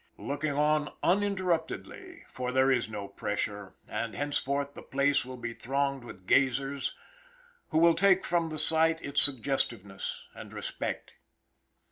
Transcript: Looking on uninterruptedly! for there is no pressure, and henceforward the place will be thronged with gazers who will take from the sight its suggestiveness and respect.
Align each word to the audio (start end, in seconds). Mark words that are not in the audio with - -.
Looking 0.17 0.53
on 0.53 0.91
uninterruptedly! 1.03 2.23
for 2.27 2.51
there 2.51 2.71
is 2.71 2.89
no 2.89 3.07
pressure, 3.07 3.75
and 3.87 4.15
henceforward 4.15 4.73
the 4.73 4.81
place 4.81 5.23
will 5.23 5.37
be 5.37 5.53
thronged 5.53 6.03
with 6.03 6.25
gazers 6.25 6.95
who 7.69 7.77
will 7.77 7.93
take 7.93 8.25
from 8.25 8.49
the 8.49 8.57
sight 8.57 8.99
its 9.03 9.21
suggestiveness 9.21 10.27
and 10.33 10.53
respect. 10.53 11.17